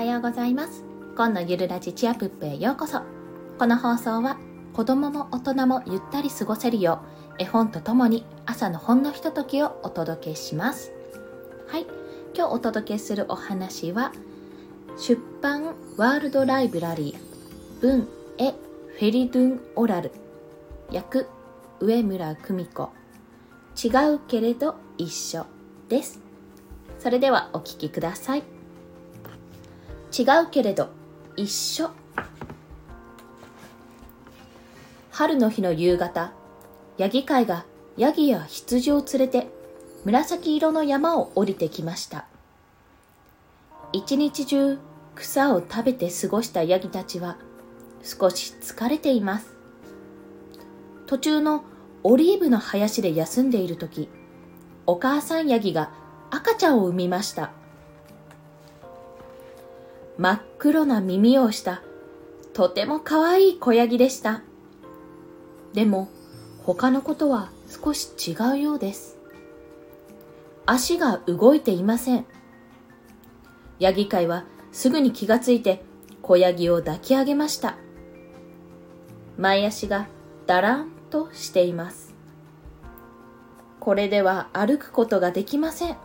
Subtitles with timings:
[0.00, 0.82] はようございます。
[1.14, 3.02] 今のゆるラジチアプップへようこそ。
[3.58, 4.38] この放送は
[4.72, 7.02] 子供も大人もゆったり過ごせるよ
[7.38, 10.90] う絵本とともに朝のほんのひとときをお届けします。
[11.68, 11.86] はい。
[12.34, 14.12] 今日お届けするお話は
[14.96, 18.08] 出版ワールドライブラリー文
[18.38, 20.12] 絵フェリドゥンオラル
[20.90, 21.26] 訳
[21.78, 22.88] 上村久美子。
[23.76, 25.44] 違うけれど一緒
[25.90, 26.20] です。
[26.98, 28.59] それではお聞きください。
[30.16, 30.90] 違うけれど
[31.36, 31.90] 一緒。
[35.10, 36.32] 春の日の夕方
[36.98, 37.64] ヤギ飼いが
[37.96, 39.48] ヤギや羊を連れて
[40.04, 42.26] 紫色の山を降りてきました。
[43.92, 44.78] 一日中
[45.14, 47.36] 草を食べて過ごしたヤギたちは
[48.02, 49.54] 少し疲れています。
[51.06, 51.64] 途中の
[52.02, 54.08] オリーブの林で休んでいる時
[54.86, 55.92] お母さんヤギが
[56.30, 57.50] 赤ちゃんを産みました。
[60.20, 61.80] 真っ黒な耳をした
[62.52, 64.42] とても可愛い子ヤギでした。
[65.72, 66.10] でも
[66.62, 69.16] 他のことは少し違うようです。
[70.66, 72.26] 足が動いていません。
[73.78, 75.82] ヤギ飼いはすぐに気がついて
[76.20, 77.78] 子ヤギを抱き上げました。
[79.38, 80.06] 前足が
[80.46, 82.14] だらんとしています。
[83.78, 85.96] これでは歩くことができません。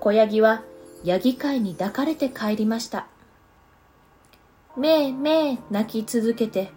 [0.00, 0.64] 小ヤギは
[1.04, 3.06] ヤギ飼いに抱かれて帰りました。
[4.74, 6.70] めえめえ泣き続けて、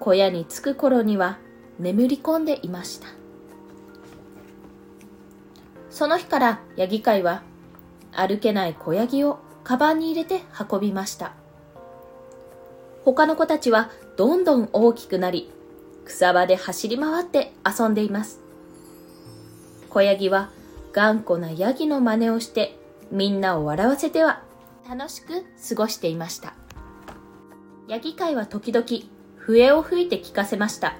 [0.00, 1.38] 小屋に着く頃には
[1.78, 3.06] 眠り込んでいました。
[5.90, 7.42] その日からヤギ飼いは
[8.12, 11.34] 歩けない小ヤギをカバンに入れて運びました。
[13.04, 15.52] 他の子たちはどんどん大きくなり、
[16.04, 18.40] 草場で走り回って遊んでいます。
[19.88, 20.50] 小ヤギは
[20.92, 22.76] 頑固なヤギの真似をして
[23.10, 24.42] みんなを笑わせては
[24.88, 26.54] 楽しく過ごしていました。
[27.88, 28.86] ヤギ飼いは時々
[29.36, 30.96] 笛を吹いて聞かせました。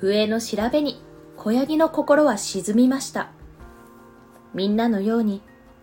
[0.00, 1.02] 笛の調べに
[1.36, 3.30] 小ヤギの心は沈みました。
[4.52, 5.40] みんなのように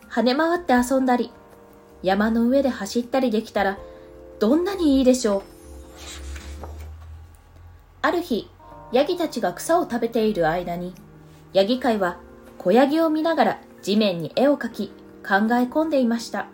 [0.10, 1.32] 跳ね回って遊んだり、
[2.04, 3.78] 山の上で走ったりできたら
[4.40, 5.44] どんなにいいでしょう。
[8.02, 8.50] ある日、
[8.92, 10.94] ヤギたちが草を食べている間に、
[11.54, 12.18] ヤギ飼いは
[12.58, 14.94] 小ヤギを見ながら地面に絵を描き
[15.28, 16.48] 考え込んでいました。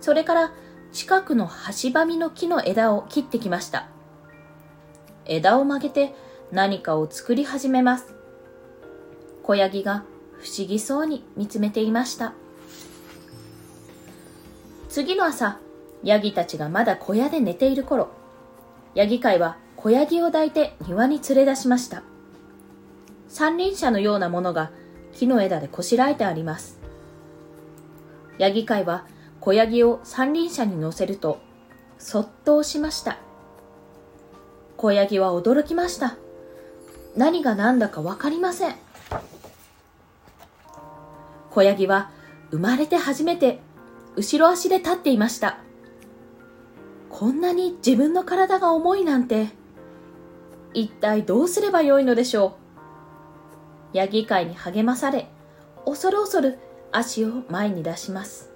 [0.00, 0.52] それから
[0.92, 3.88] 近くの端ばみの木の枝を切ってきました。
[5.26, 6.14] 枝を曲げて
[6.50, 8.14] 何かを作り始めます。
[9.42, 10.04] 小ヤギが
[10.38, 12.32] 不思議そうに見つめていました。
[14.88, 15.60] 次の朝、
[16.02, 18.08] ヤギたちがまだ小屋で寝ている頃、
[18.94, 22.02] ヤギ飼いは小ヤギを抱いて庭に連れ出しました。
[23.28, 24.72] 三輪車のようなものが
[25.12, 26.79] 木の枝でこしらえてあります。
[28.40, 29.04] ヤギ飼いは
[29.40, 31.40] 小ヤギを三輪車に乗せると、
[31.98, 33.18] そっと押しました。
[34.78, 36.16] 小ヤギは驚きました。
[37.14, 38.76] 何が何だかわかりません。
[41.50, 42.10] 小ヤギは
[42.50, 43.60] 生まれて初めて
[44.16, 45.58] 後ろ足で立っていました。
[47.10, 49.48] こんなに自分の体が重いなんて、
[50.72, 52.56] 一体どうすればよいのでしょ
[53.92, 53.98] う。
[53.98, 55.28] ヤギ飼いに励まされ、
[55.84, 56.58] 恐る恐る
[56.92, 58.50] 足を前に出します。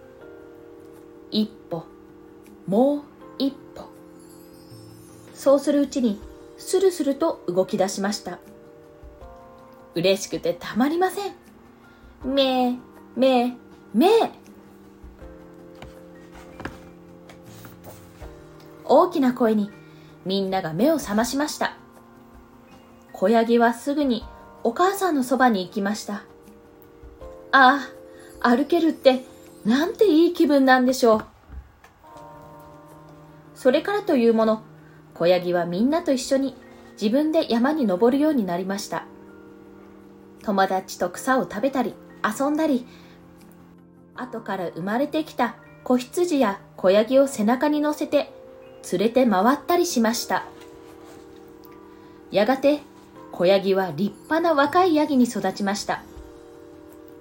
[1.30, 1.84] 一歩、
[2.66, 3.02] もう
[3.38, 3.84] 一歩。
[5.34, 6.20] そうするうちに、
[6.56, 8.38] スルスルと動き出しました。
[9.94, 11.32] 嬉しくてたまりません。
[12.24, 12.78] めー、
[13.16, 13.54] めー、
[13.92, 14.30] めー。
[18.84, 19.70] 大きな声に
[20.24, 21.76] みんなが目を覚ましました。
[23.12, 24.24] 小ヤギはすぐに
[24.64, 26.24] お母さんのそばに行きました。
[27.52, 27.93] ああ、
[28.46, 29.24] 歩けるって
[29.64, 31.24] なんていい気分なんでしょう。
[33.54, 34.62] それからというもの、
[35.14, 36.54] 小ヤギはみんなと一緒に
[37.00, 39.06] 自分で山に登るようになりました。
[40.42, 42.86] 友達と草を食べたり、遊んだり、
[44.14, 48.30] 後から生まれてきた子羊や小ヤギを背中に乗せて
[48.92, 50.44] 連れて回ったりしました。
[52.30, 52.80] やがて
[53.32, 56.02] 子ヤギは立派な若いヤギに育ちました。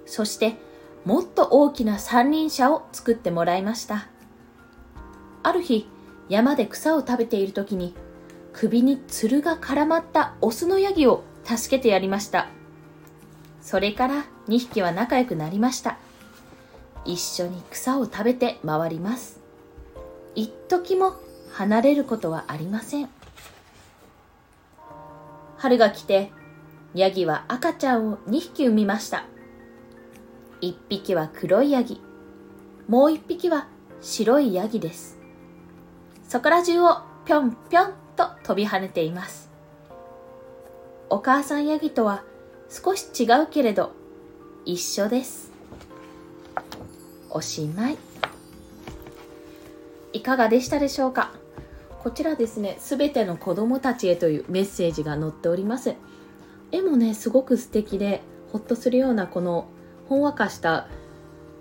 [0.04, 0.58] そして、
[1.04, 4.08] もっと大きな三輪車を作ってもらいました。
[5.42, 5.86] ある日、
[6.30, 7.94] 山で草を食べている時に、
[8.54, 12.48] 首につるが絡まったオスのヤギを助けてやりました。
[13.60, 15.98] それから2匹は仲良くなりました。
[17.04, 19.40] 一緒に草を食べて回ります。
[20.34, 21.14] 一時も
[21.52, 23.10] 離れることはありません。
[25.58, 26.32] 春が来て、
[26.94, 29.24] ヤギは赤ちゃんを2匹産みました。
[30.64, 32.00] 一匹は黒いヤギ、
[32.88, 33.68] もう一匹は
[34.00, 35.18] 白いヤギです。
[36.26, 39.50] そこら中をぴょんぴょんと飛び跳ねています。
[41.10, 42.24] お母さんヤギとは
[42.70, 43.92] 少し違うけれど
[44.64, 45.52] 一緒です。
[47.28, 47.98] おしまい。
[50.14, 51.34] いかがでしたでしょうか？
[52.02, 55.94] こちらですね、すべての子供たちへというメッセージが載っております。
[56.72, 59.66] 絵もね、すごく素敵で、ほっとするようなこの
[60.08, 60.86] ほんわかした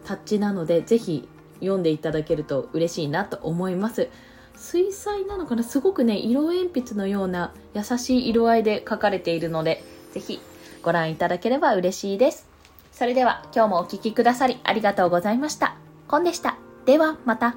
[0.06, 1.28] タッチなので、ぜひ
[1.60, 4.10] 読んでいただけると嬉しいなと思います。
[4.56, 5.63] 水彩なのかな？
[5.63, 10.40] すごくね、色鉛筆のような優しい色合いで書かれているので、ぜひ
[10.81, 12.48] ご覧いただければ嬉しいです。
[12.92, 15.75] それでは今日もお聴きくださりありがとうございました。
[16.07, 16.57] コンでした。
[16.86, 17.56] ではまた。